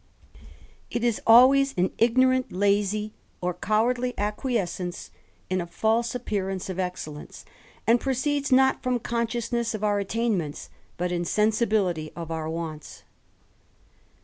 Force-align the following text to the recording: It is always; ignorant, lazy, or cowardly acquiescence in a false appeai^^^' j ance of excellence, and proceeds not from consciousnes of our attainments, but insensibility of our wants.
It 0.89 1.03
is 1.03 1.21
always; 1.27 1.75
ignorant, 1.77 2.51
lazy, 2.51 3.13
or 3.39 3.53
cowardly 3.53 4.15
acquiescence 4.17 5.11
in 5.47 5.61
a 5.61 5.67
false 5.67 6.13
appeai^^^' 6.13 6.47
j 6.47 6.53
ance 6.53 6.69
of 6.71 6.79
excellence, 6.79 7.45
and 7.85 8.01
proceeds 8.01 8.51
not 8.51 8.81
from 8.81 8.97
consciousnes 8.97 9.75
of 9.75 9.83
our 9.83 9.99
attainments, 9.99 10.71
but 10.97 11.11
insensibility 11.11 12.11
of 12.15 12.31
our 12.31 12.49
wants. 12.49 13.03